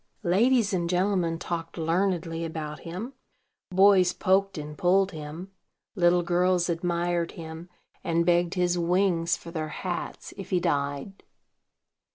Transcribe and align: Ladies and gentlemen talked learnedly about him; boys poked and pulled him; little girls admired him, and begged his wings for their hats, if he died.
Ladies 0.23 0.73
and 0.73 0.89
gentlemen 0.89 1.37
talked 1.37 1.77
learnedly 1.77 2.43
about 2.43 2.79
him; 2.79 3.13
boys 3.69 4.13
poked 4.13 4.57
and 4.57 4.75
pulled 4.75 5.11
him; 5.11 5.51
little 5.93 6.23
girls 6.23 6.69
admired 6.71 7.33
him, 7.33 7.69
and 8.03 8.25
begged 8.25 8.55
his 8.55 8.79
wings 8.79 9.37
for 9.37 9.51
their 9.51 9.69
hats, 9.69 10.33
if 10.37 10.49
he 10.49 10.59
died. 10.59 11.21